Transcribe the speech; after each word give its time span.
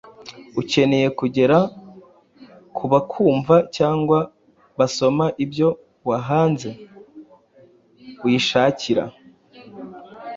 ukeneye 0.61 1.07
kugeza 1.19 1.59
ku 2.75 2.83
bakumva 2.91 3.55
cyangwa 3.77 4.19
basoma 4.77 5.25
ibyo 5.43 5.69
wahanze. 6.07 6.69
Uyishakira 8.25 9.03